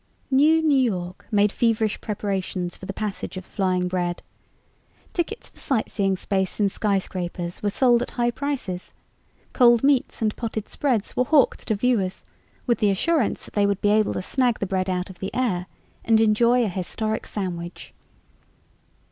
[0.33, 4.23] NewNew York made feverish preparations for the passage of the flying bread.
[5.13, 8.95] Tickets for sightseeing space in skyscrapers were sold at high prices;
[9.53, 12.25] cold meats and potted spreads were hawked to viewers
[12.65, 15.29] with the assurance that they would be able to snag the bread out of the
[15.35, 15.67] air
[16.03, 17.93] and enjoy a historic sandwich.